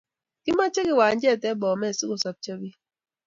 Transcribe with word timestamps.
Kimache 0.43 0.81
kiwanjet 0.87 1.41
en 1.49 1.57
Bomet 1.61 1.95
si 1.97 2.03
ko 2.09 2.15
sabcho 2.23 2.53
pik 2.61 2.75